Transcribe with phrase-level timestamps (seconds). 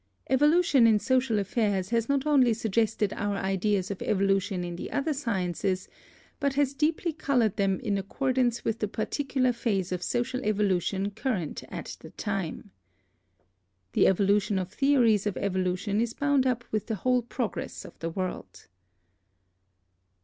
[0.31, 5.13] "Evolution in social affairs has not only suggested our ideas of evolution in the other
[5.13, 5.87] sciences,
[6.39, 11.11] but has deeply colored them in accord ance with the particular phase of social evolution
[11.11, 12.71] cur rent at the time."
[13.93, 18.09] The evolution of theories of evolution is bound up with the whole progress of the
[18.09, 18.65] world.